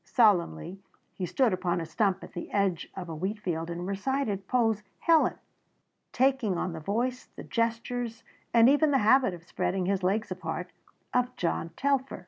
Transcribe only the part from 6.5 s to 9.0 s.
on the voice, the gestures and even the